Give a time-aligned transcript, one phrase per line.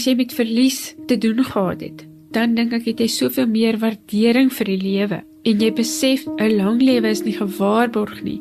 [0.00, 3.76] As jy met verlies te doen gehad het, dan dink ek het jy soveel meer
[3.82, 8.40] waardering vir die lewe en jy besef 'n lang lewe is nie gewaarborg nie.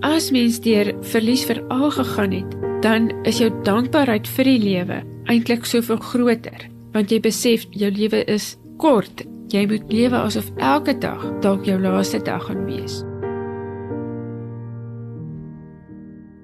[0.00, 5.68] As mens deur verlies veral gegaan het, dan is jou dankbaarheid vir die lewe eintlik
[5.68, 9.26] soveel groter, want jy besef jou lewe is kort.
[9.52, 13.04] Jy moet lewe asof elke dag dalk jou laaste dag gaan wees.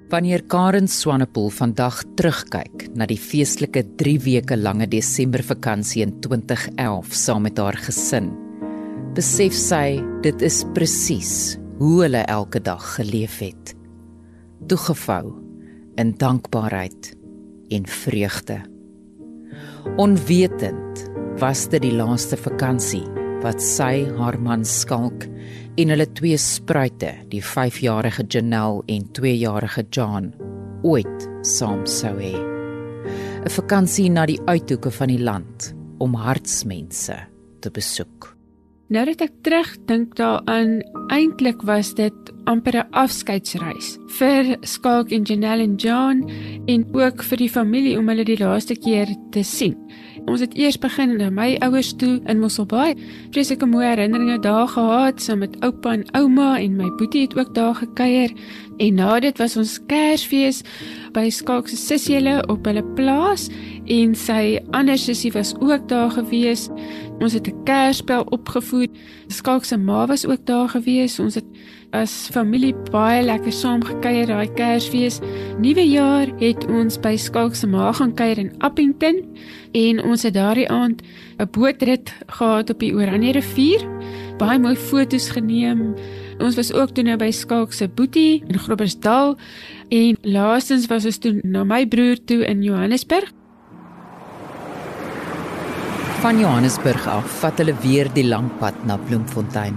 [0.07, 7.43] Wanneer Karen Swanepoel vandag terugkyk na die feestelike 3 weke lange Desembervakansie in 2011 saam
[7.43, 8.29] met haar gesin,
[9.19, 11.33] besef sy dit is presies
[11.81, 13.75] hoe hulle elke dag geleef het.
[14.71, 15.35] Toegevou
[15.99, 17.11] in dankbaarheid
[17.75, 18.63] en vreugde.
[19.99, 21.03] Onwetend
[21.43, 23.03] was dit die laaste vakansie
[23.43, 25.27] wat sy haar man skalk
[25.77, 30.31] en hulle twee spruite, die 5-jarige Janelle en 2-jarige John,
[30.83, 32.35] ooit saam sou hê.
[33.47, 37.17] 'n Vakansie na die uithoeke van die land om hartsmense
[37.61, 38.36] te besoek.
[38.87, 40.77] Nou dat ek terugdink daaraan,
[41.11, 42.15] eintlik was dit
[42.47, 46.31] amper 'n afskeidsreis vir Skalk en Janelle en John
[46.67, 49.75] en ook vir die familie om hulle die laaste keer te sien.
[50.27, 52.95] Ons het eers begin na my ouers toe in Mosselbaai.
[53.31, 57.55] Vreeslike mooi herinneringe daar gehad saam met oupa en ouma en my boetie het ook
[57.55, 58.31] daar gekuier.
[58.79, 60.63] En na dit was ons Kersfees
[61.13, 63.51] by Skalk se sussie hulle op hulle plaas
[63.87, 66.69] en sy ander sussie was ook daar gewees.
[67.21, 68.89] Ons het 'n Kersspel opgevoer.
[69.29, 71.19] Skalk se ma was ook daar gewees.
[71.19, 71.45] Ons het
[71.91, 75.21] as familie baie lekker saam gekuier daai Kersfees.
[75.59, 79.23] Nuwe jaar het ons by Skalk se ma gaan kuier in Appington
[79.73, 81.03] en ons het daardie aand
[81.39, 83.81] 'n bootrit gehad op die Oranje rivier.
[84.39, 85.95] Baie mooi foto's geneem.
[86.39, 89.37] Ons was ook toe nou by Skalk se boetie in Groblersdal
[89.89, 93.33] en laastens was ons toe na my broer toe in Johannesburg.
[96.17, 99.75] Van Johannesburg af vat hulle weer die lang pad na Bloemfontein.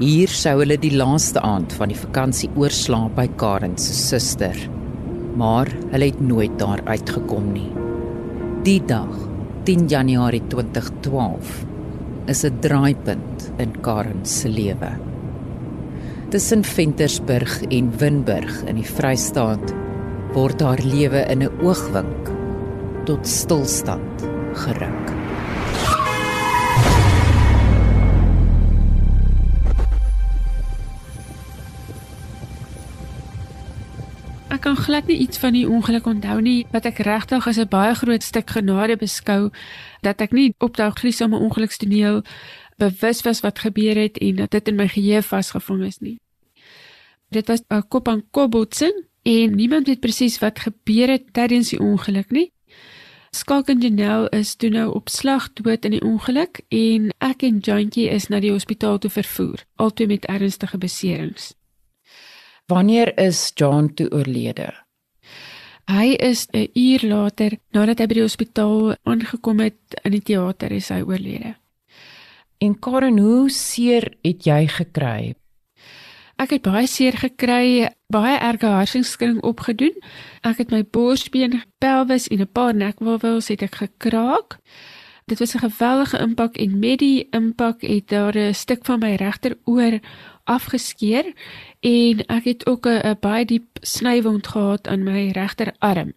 [0.00, 4.56] Hier sou hulle die laaste aand van die vakansie oorslaan by Karen se suster.
[5.38, 7.68] Maar hulle het nooit daar uitgekom nie.
[8.66, 9.14] Die dag,
[9.68, 11.52] 10 Januarie 2012,
[12.26, 14.90] is 'n draaipunt in Karen se lewe.
[16.30, 19.74] Tussen Ventersburg en Winburg in die Vrystaat
[20.34, 22.30] word haar lewe in 'n oogwink
[23.04, 24.99] tot stilstand geruk.
[34.70, 37.94] Kan glad nie iets van die ongeluk onthou nie wat ek regtig as 'n baie
[37.94, 39.50] groot stuk genade beskou
[40.02, 42.22] dat ek nie op daardie gruisame ongelukstoneel
[42.78, 46.18] bewus was wat gebeur het en dat dit in my geheue vasgevang is nie.
[47.30, 52.30] Dit was 'n kop-aan-kop botsing en niemand weet presies wat gebeur het tydens die ongeluk
[52.30, 52.52] nie.
[53.30, 57.58] Skalk en Janelle is toe nou op slag dood in die ongeluk en ek en
[57.58, 61.59] Jantjie is na die hospitaal toe vervoer, albei met ernstige beserings.
[62.70, 64.68] Wanneer is John toe oorlede?
[65.90, 70.70] Hy is 'n uur later nadat hy by die hospitaal aangekom het in die teater
[70.72, 71.56] is hy oorlede.
[72.58, 75.34] En Karen, hoe seer het jy gekry?
[76.38, 79.96] Ek het baie seer gekry, baie erge hersenskudding opgedoen.
[80.42, 84.58] Ek het my borsbeen, pelvis en 'n paar nekwawels het ek gekraak.
[85.24, 89.14] Dit was 'n geweldige impak en met die impak het daar 'n stuk van my
[89.14, 90.00] regteroor
[90.44, 91.32] afgeskeer
[91.80, 96.12] en ek het ook 'n baie diep snywond gehad aan my regterarm.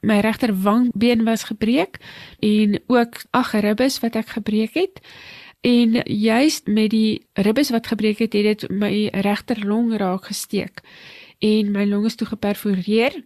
[0.00, 1.98] My regter wangbeen was gebreek
[2.38, 5.00] en ook ag ribbes wat ek gebreek het.
[5.60, 10.80] En juist met die ribbes wat gebreek het, het dit my regter long raak gesteek
[11.38, 13.24] en my long is toe geperforeer.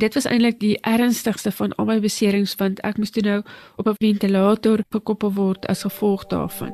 [0.00, 3.40] Dit was eintlik die ernstigste van al my beserings want ek moes toe nou
[3.76, 6.72] op 'n ventilator gekoppel word as gevolg daarvan.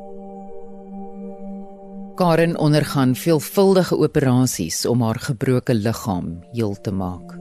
[2.15, 7.35] Karen ondergaan veelvuldige operasies om haar gebroke liggaam heel te maak.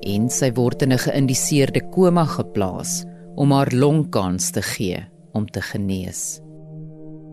[0.00, 3.04] En sy word in 'n geïndiseerde koma geplaas
[3.34, 6.40] om haar longkans te gee om te genees.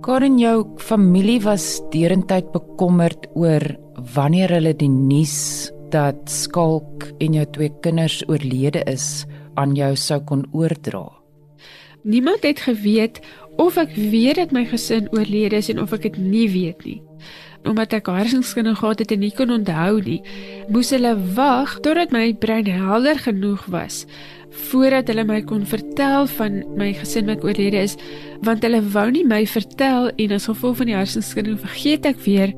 [0.02, 3.78] Karen jou familie was derentyd bekommerd oor
[4.16, 9.26] wanneer hulle die nuus dat Skalk en jou twee kinders oorlede is
[9.60, 11.10] aan jou sou kon oordra.
[12.04, 13.20] Niemand het geweet
[13.62, 17.00] of ek weet dat my gesin oorlede is en of ek dit nie weet nie.
[17.68, 20.22] Omdat ek hersenskinne gehad het en nie kon onthou nie,
[20.72, 24.06] moes hulle wag totdat my brein helder genoeg was
[24.52, 27.96] voordat hulle my kon vertel van my gesin wat oorlede is,
[28.44, 32.52] want hulle wou nie my vertel en as gevolg van die hersenskinne vergeet ek weer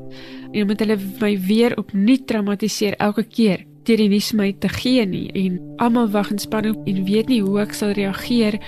[0.53, 5.03] en moet hulle my weer opnuut traumatiseer elke keer deur die nuus my te gee
[5.05, 8.59] nie en almal wag in spanning en weet nie hoe ek sal reageer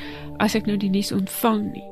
[0.43, 1.87] as ek nou die nuus ontvang nie.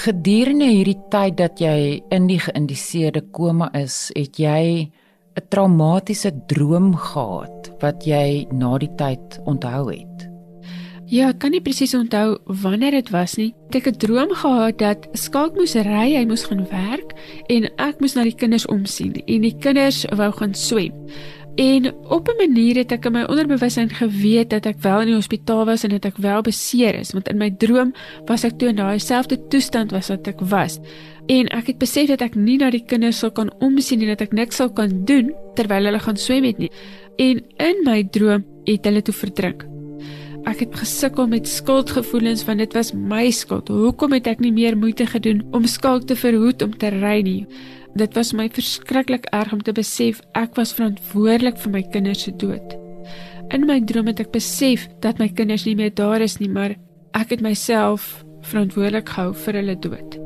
[0.00, 4.88] Gedurende hierdie tyd dat jy in die geïndiseerde koma is, het jy
[5.36, 10.09] 'n traumatiese droom gehad wat jy na die tyd onthou het.
[11.10, 13.48] Ja, ek kan nie presies onthou wanneer dit was nie.
[13.74, 17.14] Ek het 'n droom gehad dat Skalk moes ry, hy moes gaan werk
[17.48, 20.92] en ek moes na die kinders omsien en die kinders wou gaan swem.
[21.56, 25.14] En op 'n manier het ek in my onderbewussyn geweet dat ek wel in die
[25.14, 27.92] hospitaal was en dat ek wel beseer is, want in my droom
[28.26, 30.78] was ek toe in daai selfde toestand was wat ek was.
[31.26, 34.20] En ek het besef dat ek nie na die kinders sou kan omsien en dat
[34.20, 36.70] ek niks sou kan doen terwyl hulle gaan swem het nie.
[37.16, 39.69] En in my droom het hulle toe verdrink.
[40.48, 43.68] Ek het gesukkel met skuldgevoelens want dit was my skuld.
[43.68, 47.46] Hoekom het ek nie meer moeite gedoen om skalk te verhoed om te ry nie?
[47.98, 52.32] Dit was my verskriklik erg om te besef ek was verantwoordelik vir my kinders se
[52.32, 52.76] dood.
[53.50, 56.76] In my droom het ek besef dat my kinders nie meer daar is nie, maar
[57.18, 60.16] ek het myself verantwoordelik gehou vir hulle dood.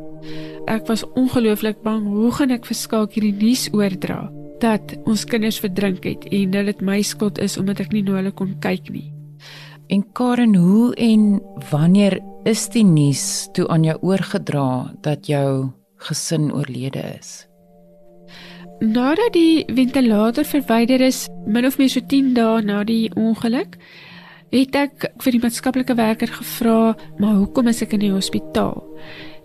[0.70, 4.28] Ek was ongelooflik bang hoe gaan ek vir skalk hierdie nuus oordra
[4.62, 8.20] dat ons kinders verdrink het en dat dit my skuld is omdat ek nie na
[8.20, 9.13] hulle kon kyk nie.
[9.94, 15.70] En Karen, hoe en wanneer is die nuus toe aan jou oorgedra dat jou
[16.08, 17.44] gesin oorlede is?
[18.82, 23.78] Nadat die ventilator verwyder is, min of meer so 10 dae na die ongeluk,
[24.50, 28.82] het ek vir die maatskaplike werker gevra, "Maar hoekom is ek in die hospitaal?"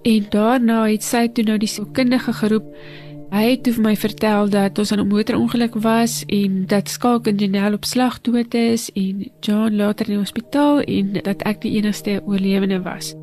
[0.03, 2.65] En daarna het sy toe nou die sielkundige geroep
[3.29, 7.37] Hy het vir my vertel dat ons aan 'n motorongeluk was en dat Skalk en
[7.37, 11.77] Janelle op slag dood is en John later in die hospitaal en dat ek die
[11.77, 13.13] enigste oorlewende was.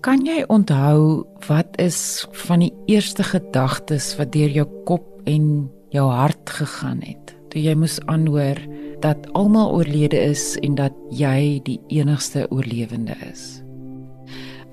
[0.00, 6.10] Kan jy onthou wat is van die eerste gedagtes wat deur jou kop en jou
[6.10, 8.58] hart gegaan het toe jy moes aanhoor
[9.00, 13.62] dat almal oorlede is en dat jy die enigste oorlewende is?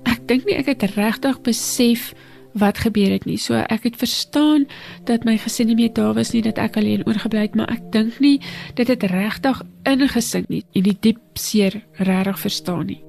[0.04, 2.14] Ek dink nie ek het regtig besef
[2.58, 3.38] wat gebeur het nie.
[3.40, 4.66] So ek het verstaan
[5.04, 7.92] dat my gesin nie meer daar was nie, dat ek alleen oorgebly het, maar ek
[7.92, 8.38] dink nie
[8.74, 13.02] dit het regtig ingesink nie en die diep seer regtig verstaan nie.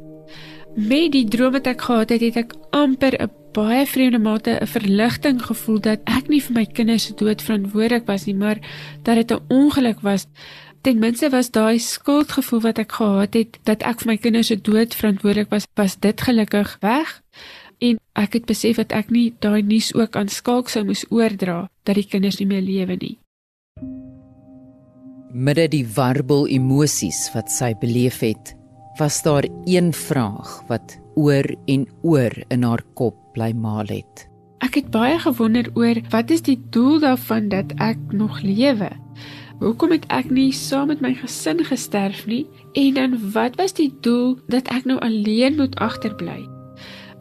[0.77, 4.67] Met die droom wat ek gehad het, het ek amper 'n baie vreemde mate 'n
[4.67, 8.59] verligting gevoel dat ek nie vir my kinders se dood verantwoordelik was nie, maar
[9.03, 10.27] dat dit 'n ongeluk was.
[10.81, 14.61] Ten minste was daai skuldgevoel wat ek gehad het dat ek vir my kinders se
[14.61, 17.21] dood verantwoordelik was, was dit gelukkig weg
[17.79, 21.67] en ek het besef dat ek nie daai nuus ook aan Skalk sou moes oordra
[21.85, 23.15] dat die kinders nie meer lewe nie.
[25.33, 28.55] Midde die warbel emosies wat sy beleef het,
[28.97, 34.25] was daar een vraag wat oor en oor in haar kop bly maal het.
[34.65, 38.89] Ek het baie gewonder oor wat is die doel daarvan dat ek nog lewe?
[39.61, 42.45] Hoekom het ek nie saam met my gesin gesterf nie?
[42.73, 46.56] En dan wat was die doel dat ek nou alleen moet agterbly?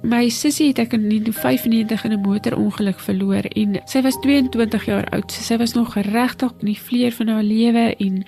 [0.06, 5.06] My sussie het ek in 1995 in 'n motorongeluk verloor en sy was 22 jaar
[5.10, 5.32] oud.
[5.32, 8.24] So sy was nog regtig in die vleur van haar lewe en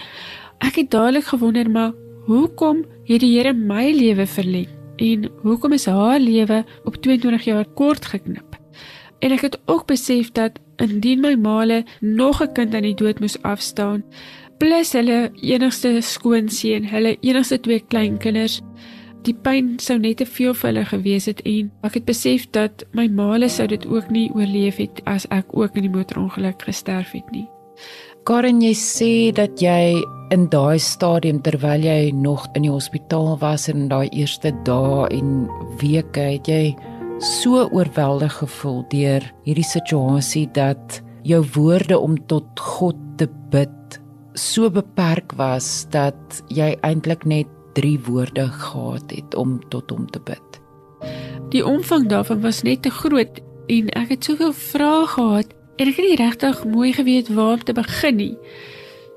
[0.59, 1.93] ek het dadelik gewonder maar
[2.27, 4.67] hoekom het die Here my lewe verleng
[4.97, 8.59] en hoekom is haar lewe op 22 jaar kort geknip?
[9.21, 13.21] En ek het ook besef dat indien my maale nog 'n kind aan die dood
[13.21, 14.05] moes afstaan,
[14.59, 18.63] plus hulle enigste skoonseun, hulle enigste twee kleinkinders,
[19.27, 22.85] die pyn sou net te veel vir hulle gewees het en ek het besef dat
[22.97, 27.15] my maale sou dit ook nie oorleef het as ek ook in die motorongeluk gesterf
[27.17, 27.47] het nie.
[28.29, 30.03] Karen, jy sê dat jy
[30.35, 35.47] in daai stadium terwyl jy nog in die hospitaal was in daai eerste dae en
[35.81, 36.63] weke het jy
[37.25, 43.99] so oorweldig gevoel deur hierdie situasie dat jou woorde om tot God te bid
[44.39, 47.49] so beperk was dat jy eintlik net
[47.79, 50.59] drie woorde gehad het om tot hom te bid.
[51.55, 55.97] Die omvang daarvan was net te groot en ek het soveel vrae gehad en ek
[56.01, 58.37] het nie regtig mooi geweet waar om te begin nie.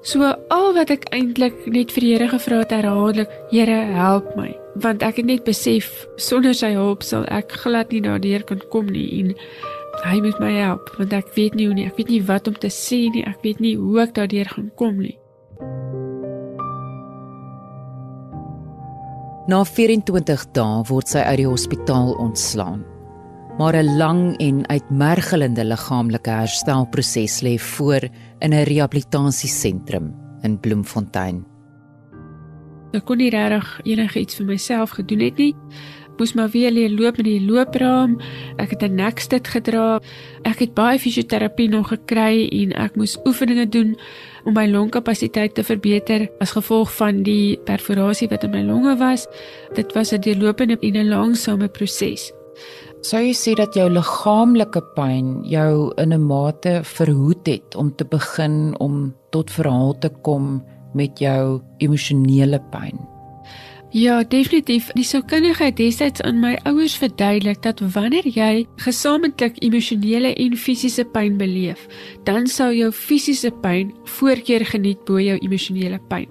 [0.01, 4.50] So al wat ek eintlik net vir die Here gevra het herhaaldelik, Here, help my,
[4.82, 8.89] want ek het net besef sonder sy hulp sal ek glad nie daardeur kan kom
[8.89, 9.36] nie en
[10.08, 12.58] hy moet my help want ek weet nie hoe nie, ek weet nie wat om
[12.58, 15.21] te sê nie, ek weet nie hoe ek daardeur gaan kom nie.
[19.50, 22.83] Na 24 dae word sy uit die hospitaal ontslaan.
[23.57, 28.03] Maar 'n lang en uitmergelende liggaamlike herstelproses lê voor
[28.39, 31.45] in 'n rehabilitasiesentrum in Bloemfontein.
[32.93, 35.55] Ek kon nie regtig enigiets vir myself gedoen het nie.
[36.17, 38.19] moes maar weer leer loop met die loopraam.
[38.57, 40.00] Ek het 'n nekstit gedra.
[40.43, 43.98] Ek het baie fisioterapie nog gekry en ek moes oefeninge doen
[44.45, 49.27] om my longkapasiteit te verbeter as gevolg van die perforasie wat in my longe was.
[49.75, 52.31] Dit was 'n deurlopende en 'n langsame proses.
[53.01, 58.05] Sou jy sê dat jou liggaamlike pyn jou in 'n mate verhoed het om te
[58.05, 63.11] begin om tot verhaal te kom met jou emosionele pyn?
[63.91, 64.88] Ja, definitief.
[64.95, 71.36] Die sielkundigheid destyds aan my ouers verduidelik dat wanneer jy gesamentlik emosionele en fisiese pyn
[71.36, 71.89] beleef,
[72.24, 76.29] dan sal jou fisiese pyn voorkeur geniet bo jou emosionele pyn.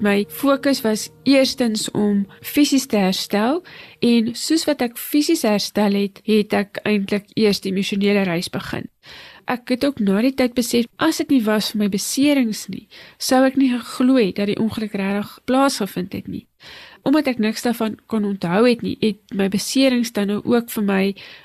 [0.00, 3.60] My fokus was eerstens om fisies te herstel
[4.00, 8.88] en soos wat ek fisies herstel het, het ek eintlik eers die emosionele reis begin.
[9.44, 12.88] Ek het ook na die tyd besef as dit nie was vir my beserings nie,
[13.20, 16.46] sou ek nie geglo het dat die ongeluk regtig plaasgevind het nie
[17.06, 20.86] omdat ek niks daarvan kon onthou het nie, het my beserings dan nou ook vir
[20.86, 21.02] my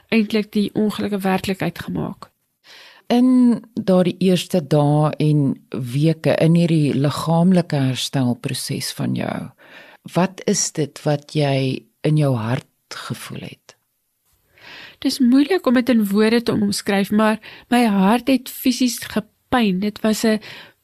[0.10, 2.30] eintlik die ongelukkige werklikheid gemaak.
[3.12, 9.38] In daardie eerste dae en weke in hierdie liggaamlike herstelproses van jou,
[10.16, 13.76] wat is dit wat jy in jou hart gevoel het?
[15.02, 17.40] Dis moeilik om dit in woorde te omskryf, maar
[17.74, 19.80] my hart het fisies gepyn.
[19.82, 20.40] Dit was 'n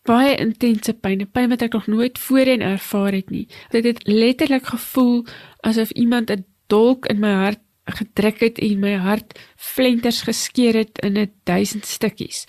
[0.08, 3.48] baie intense pyn, 'n pyn wat ek nog nooit voorheen ervaar het nie.
[3.70, 5.26] Dit het letterlik gevoel
[5.62, 11.00] asof iemand 'n dolk in my hart gedruk het en my hart flenters geskeur het
[11.00, 12.46] in 'n duisend stukkies.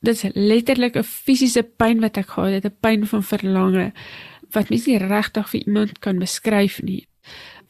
[0.00, 3.92] Dit is letterlik 'n fisiese pyn wat ek gehad het, 'n pyn van verlange
[4.50, 7.06] wat mens nie regtig vir iemand kan beskryf nie.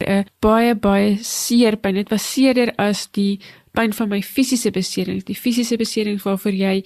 [0.01, 1.95] 'n Baie baie seer pyn.
[1.95, 3.41] Dit was seerder as die
[3.75, 6.85] pyn van my fisiese beserings, die fisiese beserings waarvoor jy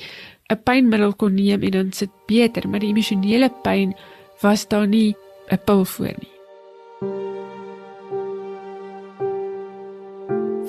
[0.51, 3.95] 'n pynmiddel kon neem en dan sit beter, maar die emosionele pyn
[4.43, 5.15] was daar nie
[5.51, 6.33] 'n pil vir nie.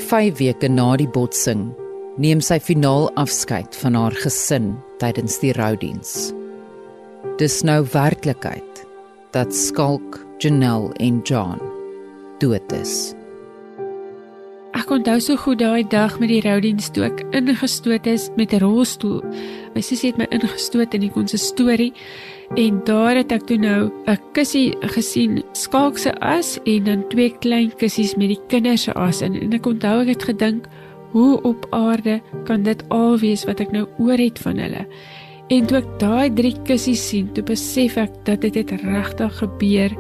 [0.10, 1.70] 5 weke na die botsing
[2.18, 6.34] neem sy finaal afskeid van haar gesin tydens die roudiens.
[7.38, 8.84] Dis nou werklikheid
[9.32, 11.62] dat Skalk, Janelle en John
[12.40, 13.19] dood is.
[14.78, 18.62] Ek onthou so goed daai dag met die roudiens toe ek ingestoot is met 'n
[18.62, 19.24] rolstoel.
[19.74, 21.94] My sussie het my ingestoot in die konsistorie
[22.56, 27.72] en daar het ek toe nou 'n kussie gesien, skaakse as en dan twee klein
[27.78, 29.36] kussies met die kinders se as in.
[29.36, 30.68] En ek onthou ek het gedink,
[31.12, 34.86] hoe op aarde kan dit al wees wat ek nou oor het van hulle?
[35.50, 39.92] En toe ek daai drie kussies sien, toe besef ek dat dit het regtig gebeur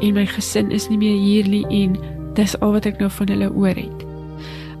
[0.00, 1.96] en my gesin is nie meer hier nie en
[2.34, 4.07] dis al wat ek nou van hulle oor het.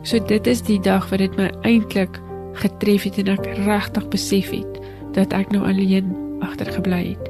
[0.08, 2.14] So dit is die dag wat dit my eintlik
[2.56, 4.78] getref het en ek regtig besef het
[5.12, 6.14] dat ek nou alleen
[6.46, 7.26] agtergebly het.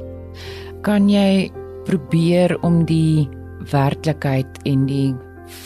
[0.87, 1.49] Kan jy
[1.89, 3.27] probeer om die
[3.73, 5.09] werklikheid en die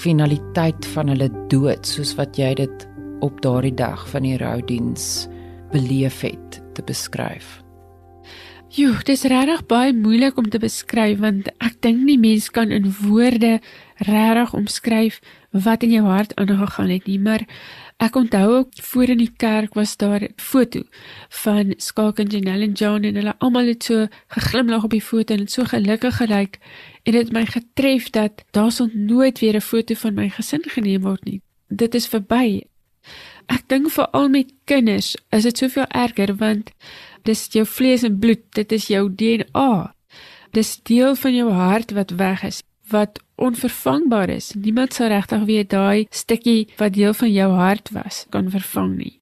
[0.02, 2.88] finaliteit van hulle dood soos wat jy dit
[3.22, 5.28] op daardie dag van die roudiens
[5.70, 7.60] beleef het te beskryf?
[8.74, 12.74] Jo, dit is regtig baie moeilik om te beskryf want ek dink nie mens kan
[12.74, 13.60] in woorde
[14.02, 15.22] regtig omskryf
[15.54, 17.46] wat in jou hart aangegaan het nie, maar
[18.02, 20.82] ek onthou ook voor in die kerk was daar 'n foto
[21.30, 25.34] van Skalk en Janelle en John en hulle almal het so geglimlag op die foto
[25.34, 26.58] en het so gelukkig gelyk
[27.04, 30.64] en dit het my getref dat daar sond nooit weer 'n foto van my gesin
[30.64, 31.42] geneem word nie.
[31.68, 32.64] Dit is verby.
[33.46, 36.72] Ek dink veral met kinders is dit soveel erger want
[37.24, 39.96] dis jou vlees en bloed, dit is jou DNA.
[40.52, 44.54] Dis deel van jou hart wat weg is wat onvervangbaar is.
[44.54, 49.22] Niemand sal regtig weet daai stukkie wat deel van jou hart was kan vervang nie.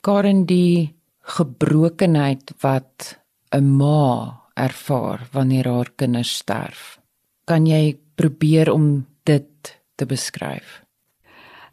[0.00, 0.94] Karen die
[1.36, 3.18] gebrokenheid wat
[3.52, 7.00] 'n ma ervaar wanneer haar kinders sterf.
[7.44, 10.84] Kan jy probeer om dit te beskryf?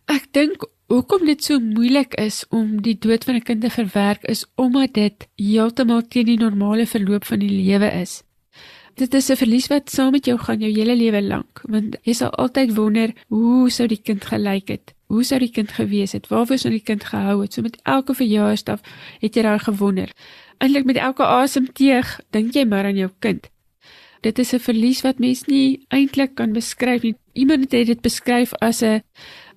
[0.07, 4.23] Ek dink hoekom dit so moeilik is om die dood van 'n kind te verwerk
[4.23, 8.23] is omdat dit heeltemal teen die normale verloop van die lewe is
[8.97, 12.13] dit is 'n verlies wat saam met jou gaan jou hele lewe lank want jy
[12.13, 14.93] sal altyd wonder hoe sou die kind gelyk het?
[15.07, 16.27] Hoe sou die kind gewees het?
[16.27, 17.53] Waarvoor sou die kind gehou het?
[17.53, 18.79] So met elke verjaarsdag
[19.19, 20.09] het jy daai gewonder.
[20.57, 23.49] Eintlik met elke asemteug dink jy maar aan jou kind.
[24.21, 27.15] Dit is 'n verlies wat mens nie eintlik kan beskryf nie.
[27.33, 29.03] Iemand het dit beskryf as 'n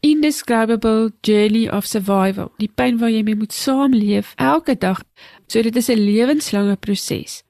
[0.01, 2.53] indescribable journey of survival.
[2.59, 5.03] Die pyn wat jy mee moet saamleef elke dag.
[5.47, 7.43] So dit is 'n lewenslange proses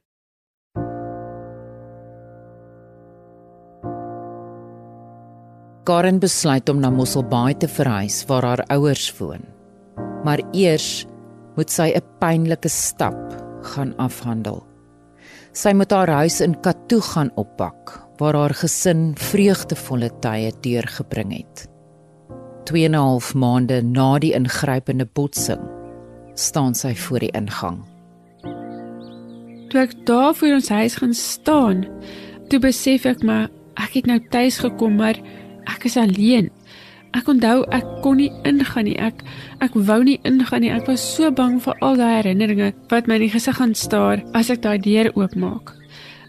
[5.85, 9.45] Karen besluit om na Mosselbaai te verhuis waar haar ouers woon.
[10.25, 11.07] Maar eers
[11.57, 13.17] moet sy 'n pynlike stap
[13.63, 14.67] gaan afhandel.
[15.53, 21.69] Sy moet haar huis in Katoo gaan oppak waar haar gesin vreugdevolle tye deurgebring het.
[22.65, 25.61] 2 en 'n half maande na die ingrypende botsing
[26.35, 27.79] staan sy voor die ingang.
[29.71, 31.87] Toe ek daar voor ons huis gaan staan,
[32.49, 35.17] toe besef ek maar ek het nou tuis gekom, maar
[35.67, 36.50] ek is alleen.
[37.11, 38.95] Ek onthou ek kon nie ingaan nie.
[38.95, 39.25] Ek
[39.64, 40.71] ek wou nie ingaan nie.
[40.71, 44.23] Ek was so bang vir al daai herinneringe wat my in die gesig gaan staar
[44.38, 45.75] as ek daai deur oopmaak.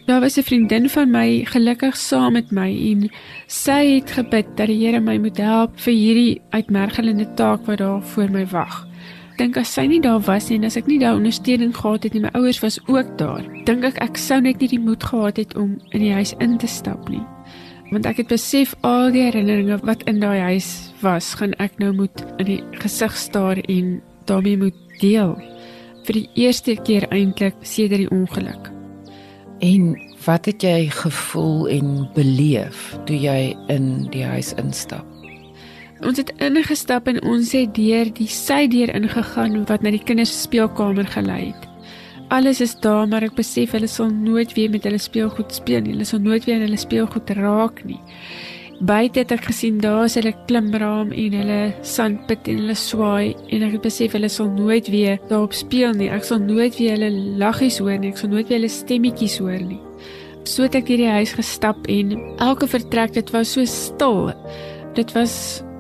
[0.08, 3.10] Daar was 'n vriendin van my gelukkig saam met my en
[3.48, 8.02] sy het gebid dat die Here my moet help vir hierdie uitmergelende taak wat daar
[8.02, 8.88] voor my wag.
[9.38, 12.14] Dink as sy nie daar was nie en as ek nie daai ondersteuning gehad het
[12.14, 13.46] nie, my ouers was ook daar.
[13.66, 16.58] Dink ek ek sou net nie die moed gehad het om in die huis in
[16.58, 17.22] te stap nie
[17.92, 20.70] want ek het besef al die herinneringe wat in daai huis
[21.04, 23.98] was, gaan ek nou moet in die gesig staar en
[24.30, 25.36] daarmee moet deel
[26.08, 28.72] vir die eerste keer eintlik sedert die ongeluk.
[29.62, 29.94] En
[30.26, 35.06] wat het jy gevoel en beleef toe jy in die huis instap?
[36.02, 41.06] Ons het ingestap en ons het deur die sydeur ingegaan wat na die kinders speelkamer
[41.14, 41.71] gelei het
[42.32, 45.92] alles is daar, maar ek besef hulle sal nooit weer met hulle speelgoed speel nie.
[45.98, 48.00] Hulle sal nooit weer aan hulle speelgoed raak nie.
[48.82, 53.76] Buite het ek gesien daar's hulle klimraam en hulle sandpit en hulle swaai en ek
[53.76, 56.08] het besef hulle sal nooit weer daarop speel nie.
[56.10, 57.12] Ek sal nooit weer hulle
[57.42, 58.14] laggies hoor nie.
[58.16, 59.82] Ek sal nooit weer hulle stemmetjies hoor nie.
[60.48, 64.32] So het ek hierdie huis gestap en elke vertrek dit was so stil.
[64.98, 65.36] Dit was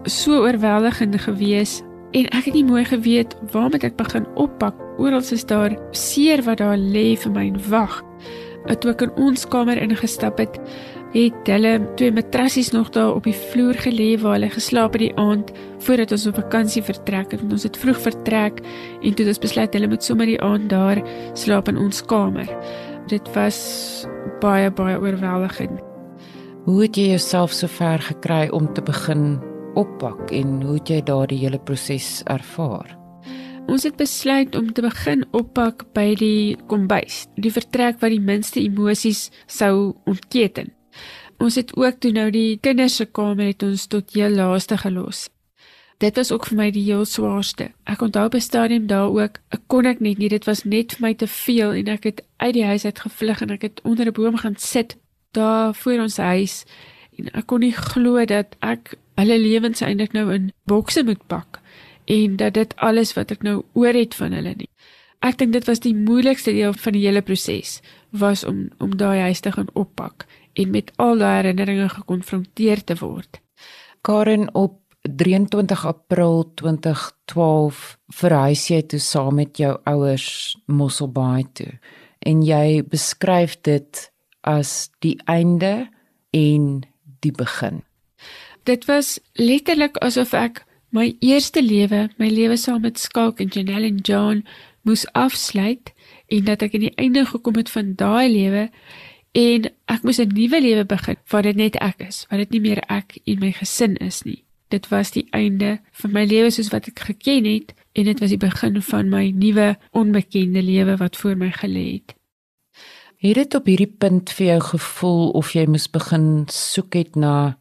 [0.05, 4.75] so oorweldigend geweest en ek het nie mooi geweet waar moet ek begin oppak.
[4.99, 8.01] Oral is daar seer wat daar lê vir my wag.
[8.81, 10.59] Toe ek in ons kamer ingestap het,
[11.11, 15.15] het hulle twee matrassies nog daar op die vloer gelê waar hulle geslaap het die
[15.19, 15.51] aand
[15.83, 17.43] voordat ons op vakansie vertrek het.
[17.49, 21.01] Ons het vroeg vertrek en toe het ons besluit hulle moet sommer die aand daar
[21.33, 22.47] slaap in ons kamer.
[23.11, 23.59] Dit was
[24.43, 25.81] baie baie oorweldigend.
[26.67, 29.39] Hoe het jy jouself so ver gekry om te begin
[29.75, 32.97] oppak en hoe het jy daardie hele proses ervaar?
[33.71, 38.59] Ons het besluit om te begin oppak by die kombuis, die vertrek waar die minste
[38.59, 40.73] emosies sou ontketen.
[41.41, 45.29] Ons het ook toe nou die kinders se kamer het ons tot heel laaste gelos.
[46.01, 47.69] Dit was ook vir my die heel swaarste.
[47.85, 51.07] Ek onthou 'n stadium daar ook, ek kon ek net nie, dit was net vir
[51.07, 54.05] my te veel en ek het uit die huis uit gevlug en ek het onder
[54.05, 54.97] 'n boom gaan sit
[55.31, 56.65] daar voor ons huis
[57.17, 61.61] en ek kon nie glo dat ek hulle lewens eintlik nou in bokse moet pak
[62.11, 64.69] en dat dit alles wat ek nou oor het van hulle nie.
[65.21, 67.79] Ek dink dit was die moeilikste deel van die hele proses
[68.09, 70.25] was om om daai huis te gaan oppak
[70.59, 73.39] en met al daai herinneringe gekonfronteer te word.
[74.01, 81.71] Karen op 23 April 2012 verhuis jy toe saam met jou ouers Mosselbaai toe
[82.25, 84.03] en jy beskryf dit
[84.45, 85.89] as die einde
[86.33, 86.81] en
[87.21, 87.81] die begin.
[88.63, 90.61] Dit was letterlik asof ek
[90.93, 94.43] my eerste lewe, my lewe saam met Skalk en Janelle en John
[94.85, 95.89] moes afsluit
[96.29, 98.67] en dat ek aan die einde gekom het van daai lewe
[99.37, 102.61] en ek moes 'n nuwe lewe begin waar dit net ek is, waar dit nie
[102.61, 104.43] meer ek en my gesin is nie.
[104.69, 108.29] Dit was die einde van my lewe soos wat ek geken het en dit was
[108.29, 112.13] die begin van my nuwe onbekende lewe wat voor my gelê het.
[113.17, 117.57] Het dit op hierdie punt vir jou gevoel of jy moes begin soek het na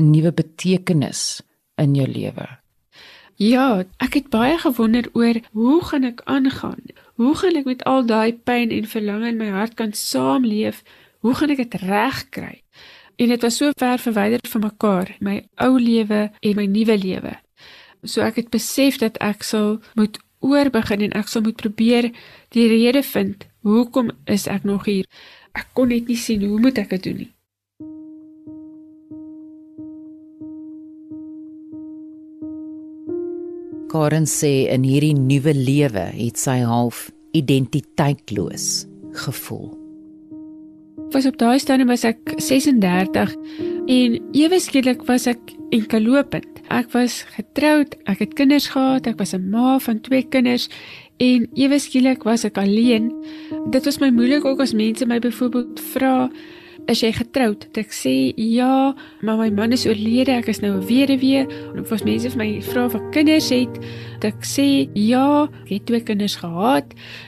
[0.00, 1.40] nuwe betekenis
[1.80, 2.46] in jou lewe?
[3.40, 6.82] Ja, ek het baie gewonder oor hoe gaan ek aangaan?
[7.16, 10.82] Hoe gaan ek met al daai pyn en verlange in my hart kan saamleef?
[11.24, 12.60] Hoe gaan ek dit regkry?
[13.16, 17.32] En dit was so ver verwyder van mekaar, my ou lewe en my nuwe lewe.
[18.04, 22.10] So ek het besef dat ek sal moet oorbegin en ek sal moet probeer
[22.52, 25.08] die rede vind hoekom is ek nog hier?
[25.56, 27.32] Ek kon net nie sien hoe moet ek dit doen nie.
[33.90, 38.86] Karen sê in hierdie nuwe lewe het sy half identiteitloos
[39.24, 39.72] gevoel.
[41.10, 43.34] Was op daai stadium was ek 36
[43.90, 46.46] en ewe skielik was ek enkelopend.
[46.70, 50.68] Ek was getroud, ek het kinders gehad, ek was 'n ma van twee kinders
[51.18, 53.10] en ewe skielik was ek alleen.
[53.70, 56.30] Dit was my moeilik ook as mense my byvoorbeeld vra
[56.90, 57.64] is jy getroud?
[57.78, 61.46] Ek sê ja, maar my man is oorlede, ek is nou 'n weduwee.
[61.78, 63.70] Of as mense vir my vra of ek kinders het,
[64.22, 66.84] ek sê ja, ek het twee kinders gehad.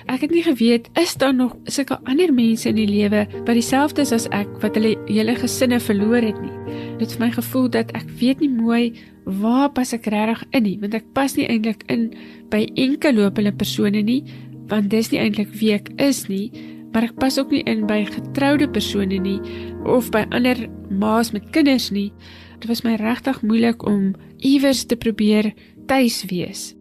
[0.08, 4.02] Ek het nie geweet is daar nog sulke ander mense in die lewe wat dieselfde
[4.02, 6.52] is as ek wat hulle hele gesinne verloor het nie.
[6.98, 8.92] Dit het my gevoel dat ek weet nie mooi
[9.24, 12.12] waar pas ek regtig in nie, want ek pas nie eintlik in
[12.50, 14.24] by enkel lopende persone nie,
[14.68, 16.50] want dis nie eintlik wie ek is nie
[16.92, 19.40] maar ek pas ook nie in by getroude persone nie
[19.88, 22.12] of by ander ma's met kinders nie.
[22.60, 25.52] Dit was my regtig moeilik om iewers te probeer
[25.86, 26.72] tuis wees.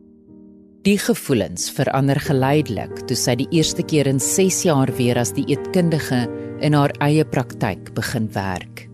[0.82, 5.45] Die gevoelens verander geleidelik toe sy die eerste keer in 6 jaar weer as die
[5.45, 6.26] eetkundige
[6.62, 8.88] in haar eie praktyk begin werk.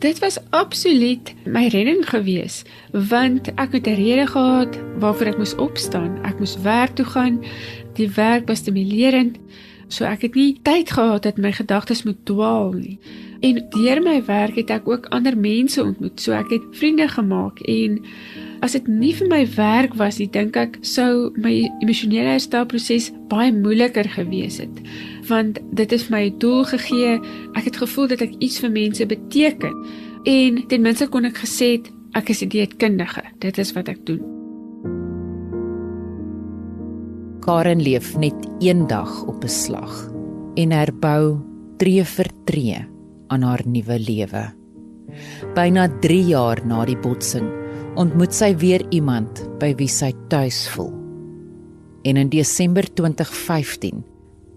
[0.00, 5.54] Dit was absoluut my redding gewees, want ek het 'n rede gehad waarvoor ek moes
[5.60, 6.24] opstaan.
[6.24, 7.44] Ek moes werk toe gaan.
[7.94, 9.36] Die werk was stimulerend,
[9.90, 12.98] so ek het nie tyd gehad dat my gedagtes moet dwaal nie.
[13.40, 17.60] En deur my werk het ek ook ander mense ontmoet, so ek het vriende gemaak
[17.68, 18.00] en
[18.60, 23.52] As dit nie vir my werk was nie, dink ek sou my emosionele herstelproses baie
[23.56, 24.82] moeiliker gewees het.
[25.30, 27.14] Want dit het my doel gegee.
[27.56, 29.80] Ek het gevoel dat ek iets vir mense beteken.
[30.28, 31.88] En ten minste kon ek gesê het
[32.20, 33.24] ek is 'n dieetkundige.
[33.38, 34.39] Dit is wat ek doen.
[37.50, 39.94] Karen leef net een dag op 'n slag
[40.54, 41.42] en herbou
[41.82, 42.78] tree vir tree
[43.26, 44.44] aan haar nuwe lewe.
[45.54, 47.50] Byna 3 jaar na die botsing
[47.94, 50.94] ontmoet sy weer iemand by wie sy tuis voel.
[52.02, 54.04] En in Desember 2015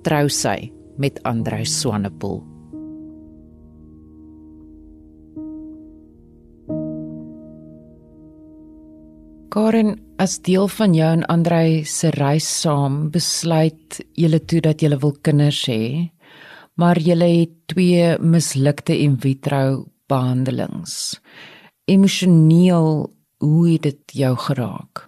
[0.03, 2.52] trou sy met Andreu Swanepoel.
[9.53, 14.97] Karen, as deel van jou en Andreu se reis saam, besluit julle toe dat julle
[14.97, 16.09] wil kinders hê,
[16.81, 21.19] maar julle het twee mislukte in vitro behandelings.
[21.85, 22.89] Emosioneel
[23.45, 25.05] hoe het dit jou geraak?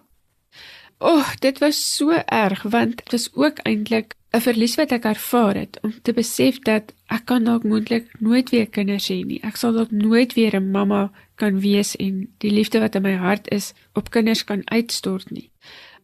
[1.02, 5.04] O, oh, dit was so erg want dit was ook eintlik 'n verlies wat ek
[5.04, 9.40] ervaar het om te besef dat ek kan dalk moontlik nooit weer kinders hê nie.
[9.42, 13.14] Ek sal dalk nooit weer 'n mamma kan wees en die liefde wat in my
[13.20, 15.50] hart is op kinders kan uitstort nie.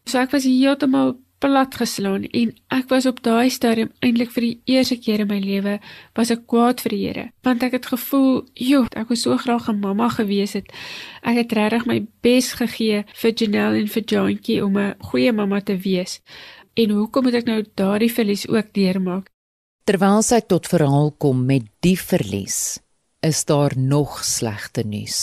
[0.05, 4.77] So ek was heeltemal plat geslaan en ek was op daai stadium eintlik vir die
[4.77, 5.79] eerste keer in my lewe
[6.18, 9.68] was ek kwaad vir die Here want ek het gevoel joh ek wou so graag
[9.68, 10.71] 'n mamma gewees het.
[11.23, 15.61] Ek het regtig my bes gegee vir Janelle en vir Jantjie om 'n goeie mamma
[15.61, 16.21] te wees.
[16.75, 19.27] En hoekom moet ek nou daardie verlies ook deurmaak?
[19.85, 22.79] Terwyl sy tot verhaal kom met die verlies
[23.23, 25.21] is daar nog slegte nuus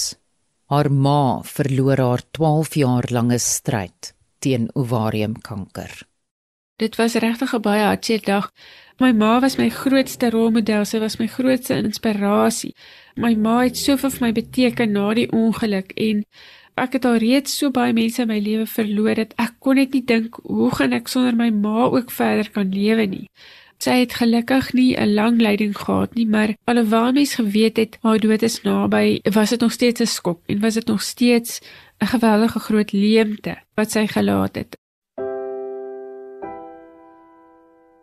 [0.72, 6.10] haar ma verloor haar 12 jaar lange stryd teen ovariumkanker
[6.80, 8.46] Dit was regtig 'n baie hartseer dag.
[9.00, 12.74] My ma was my grootste rolmodel, sy was my grootste inspirasie.
[13.16, 16.24] My ma het soveel vir my beteken na die ongeluk en
[16.76, 19.94] ek het al reeds so baie mense in my lewe verloor dat ek kon net
[19.94, 23.28] nie dink hoe gaan ek sonder my ma ook verder kan lewe nie.
[23.80, 28.20] Sy het gelukkig nie 'n lang lyding gehad nie, maar alhoewel mens geweet het haar
[28.20, 31.62] dood is naby, was dit nog steeds 'n skok en was dit nog steeds
[32.02, 34.78] 'n geweldige groot leemte wat sy gelaat het.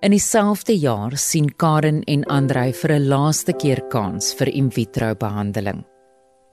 [0.01, 5.15] In dieselfde jaar sien Karen en Andrei vir 'n laaste keer kans vir in vitro
[5.15, 5.85] behandeling.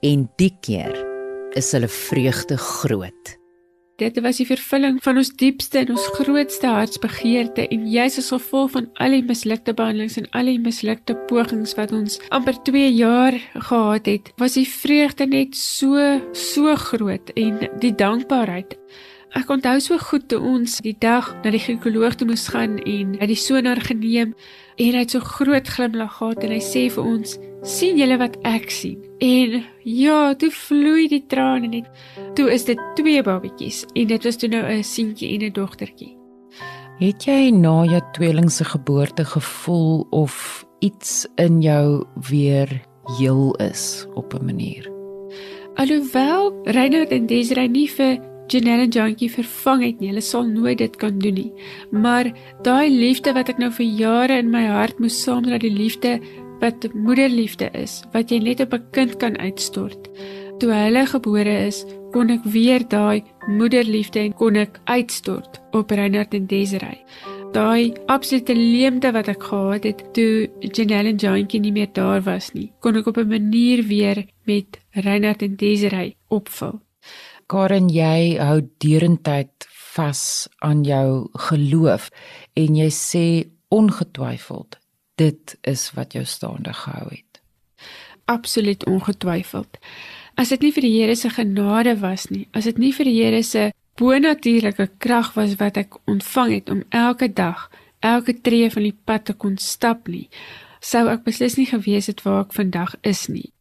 [0.00, 1.06] En die keer
[1.52, 3.43] is hulle vreugde groot.
[3.96, 8.72] Dit was die vervulling van ons diepste en ons grootste hartsbegeerte en jy's as gevolg
[8.72, 13.38] van al die mislukte behandelings en al die mislukte pogings wat ons amper 2 jaar
[13.54, 15.94] gehad het, was die vreugde net so
[16.34, 18.74] so groot en die dankbaarheid.
[19.38, 23.14] Ek onthou so goed toe ons die dag na die ginekoloog toe moes gaan en
[23.22, 24.34] hy die sonar geneem
[24.76, 28.36] en hy het so groot glimlag gehad en hy sê vir ons: "Sien julle wat
[28.44, 31.86] ek sien?" En ja, toe vloei die trane net.
[32.34, 36.16] Toe is dit twee babatjies en dit was toe nou 'n seentjie en 'n dogtertjie.
[36.98, 42.68] Het jy na jou tweeling se geboorte gevoel of iets in jou weer
[43.18, 44.90] heel is op 'n manier?
[45.74, 50.08] Alhoewel Reinhard en Desiree nie vir Janelle en Jantjie vervang het nie.
[50.12, 51.52] Hulle sal nooit dit kan doen nie.
[51.90, 56.18] Maar daai liefde wat ek nou vir jare in my hart moes saamdra, die liefde
[56.60, 60.10] wat moederliefde is, wat jy net op 'n kind kan uitstort.
[60.58, 66.34] Toe hulle gebore is, kon ek weer daai moederliefde en kon ek uitstort op Reinhard
[66.34, 67.02] en Desiree.
[67.54, 72.52] Daai absolute leemte wat ek gehad het toe Janelle en Jantjie nie meer daar was
[72.54, 76.83] nie, kon ek op 'n manier weer met Reinhard en Desiree opvul.
[77.46, 82.08] Karen, jy hou derentyd vas aan jou geloof
[82.58, 83.26] en jy sê
[83.74, 84.78] ongetwyfeld
[85.20, 87.40] dit is wat jou staande gehou het.
[88.24, 89.78] Absoluut ongetwyfeld.
[90.34, 93.16] As dit nie vir die Here se genade was nie, as dit nie vir die
[93.20, 97.68] Here se bonatuurlike krag was wat ek ontvang het om elke dag,
[98.00, 100.26] elke tree van die pad te kon stap nie,
[100.80, 103.53] sou ek beslis nie gewees het waar ek vandag is nie.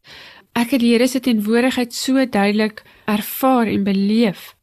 [0.54, 4.54] Ek het die Here se teenwoordigheid so duidelik ervaar en beleef.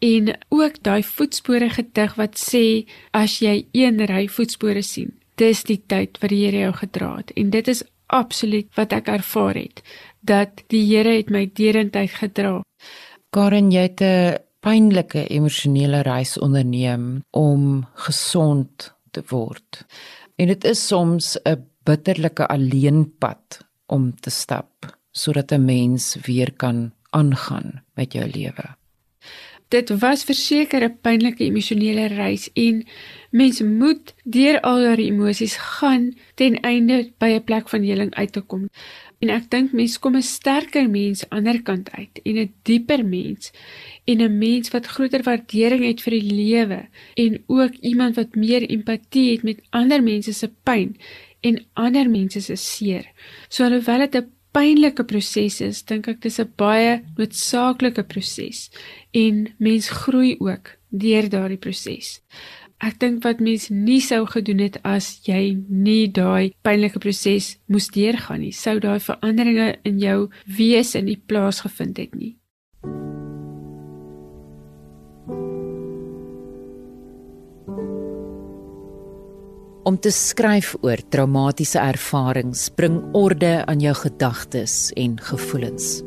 [0.00, 5.82] En ook daai voetspore gedig wat sê as jy een ry voetspore sien, dis die
[5.88, 9.82] tyd wat die Here jou gedra het en dit is absoluut wat ek ervaar het
[10.24, 12.60] dat die Here het my derentyd gedra.
[13.30, 19.84] Karen, jy het 'n pynlike emosionele reis onderneem om gesond te word.
[20.36, 26.92] En dit is soms 'n bitterlike alleenpad om te stap sodat 'n mens weer kan
[27.10, 28.66] aangaan met jou lewe.
[29.68, 32.86] Dit was verseker 'n pynlike emosionele reis en
[33.30, 38.32] mens moet deur al daardie emosies gaan ten einde by 'n plek van heling uit
[38.32, 38.68] te kom.
[39.18, 42.52] En ek dink mens kom 'n sterker mens aan die ander kant uit en 'n
[42.62, 43.50] dieper mens
[44.04, 48.62] en 'n mens wat groter waardering het vir die lewe en ook iemand wat meer
[48.70, 50.96] empatie het met ander mense se pyn
[51.40, 53.04] en ander mense se seer.
[53.48, 58.70] So alhoewel dit 'n pynlike proses is, dink ek dis 'n baie noodsaaklike proses
[59.12, 62.20] en mens groei ook deur daardie proses.
[62.80, 67.88] Ek dink wat mens nie sou gedoen het as jy nie daai pynlike proses moes
[67.88, 72.36] deurgaan nie, sou daai veranderinge in jou wese nie plaasgevind het nie.
[79.86, 86.00] Om te skryf oor traumatiese ervarings bring orde aan jou gedagtes en gevoelens.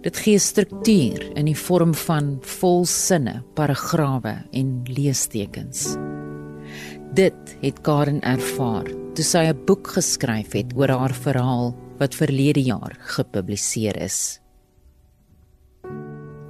[0.00, 5.82] Dit gee struktuur in die vorm van volsinne, paragrawe en leestekens.
[7.12, 12.62] Dit het Karen ervaar toe sy 'n boek geskryf het oor haar verhaal wat verlede
[12.62, 14.40] jaar gepubliseer is.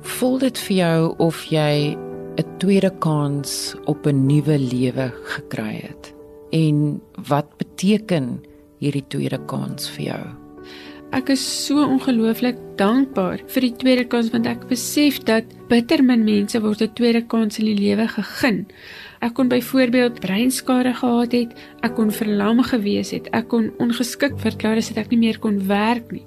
[0.02, 1.98] Voel dit vir jou of jy
[2.38, 6.17] 'n tweede kans op 'n nuwe lewe gekry het?
[6.50, 8.38] En wat beteken
[8.78, 10.22] hierdie tweede kans vir jou?
[11.16, 16.26] Ek is so ongelooflik dankbaar vir die tweede kans want ek besef dat bitter min
[16.26, 18.66] mense word 'n tweede kans in die lewe gegee.
[19.20, 21.50] Ek kon byvoorbeeld breinskade gehad het,
[21.82, 25.58] ek kon verlam gewees het, ek kon ongeskik verklaar is dat ek nie meer kon
[25.66, 26.26] werk nie.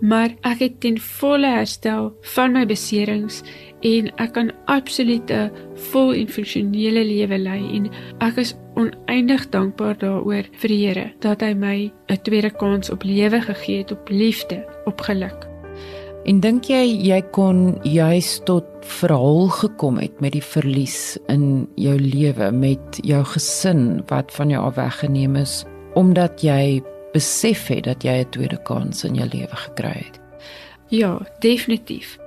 [0.00, 3.42] Maar ek het ten volle herstel van my beserings
[3.82, 5.50] en ek kan absoluut 'n
[5.92, 11.40] vol en funksionele lewe lei en ek is oneindig dankbaar daaroor vir die Here dat
[11.40, 15.48] hy my 'n tweede kans op lewe gegee het, op liefde, op geluk.
[16.24, 21.98] En dink jy jy kon juis tot verhaal gekom het met die verlies in jou
[21.98, 26.82] lewe met jou gesin wat van jou af weggeneem is omdat jy
[27.12, 30.20] besef het dat jy 'n tweede kans in jou lewe gekry het?
[30.88, 32.18] Ja, definitief.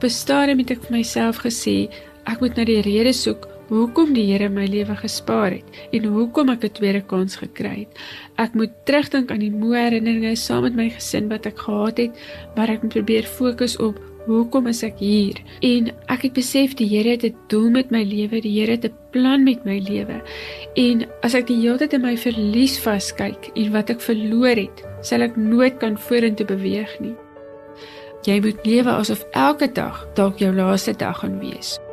[0.00, 1.88] Bestaar met ek vir myself gesê
[2.24, 6.50] ek moet na die rede soek hoekom die Here my lewe gespaar het en hoekom
[6.50, 7.92] ek 'n tweede kans gekry het.
[8.36, 12.12] Ek moet terugdink aan die mooi herinneringe saam met my gesin wat ek gehad het,
[12.56, 15.38] maar ek moet probeer fokus op hoekom is ek hier?
[15.60, 18.84] En ek het besef die Here het 'n doel met my lewe, die Here het
[18.84, 20.22] 'n plan met my lewe.
[20.76, 24.84] En as ek die hele tyd in my verlies vaskyk en wat ek verloor het,
[25.02, 27.14] sal ek nooit kan vorentoe beweeg nie.
[28.24, 31.83] Jy moet lewe asof elke dag dalk jou laaste dag gaan wees.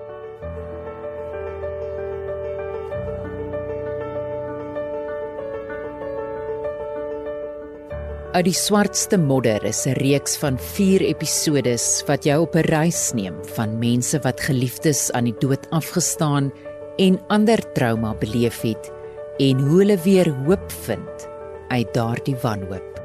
[8.31, 13.11] Uit die swartste modder is 'n reeks van 4 episodes wat jou op 'n reis
[13.13, 16.51] neem van mense wat geliefdes aan die dood afgestaan
[16.97, 18.91] en ander trauma beleef het
[19.37, 21.27] en hoe hulle weer hoop vind
[21.67, 23.01] uit daardie wanhoop.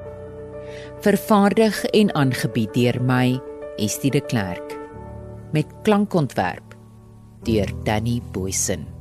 [1.00, 3.40] Vervaardig en aangebied deur my,
[3.76, 4.78] Estie de Klerk,
[5.52, 6.76] met klankontwerp
[7.42, 8.95] deur Danny Boysen.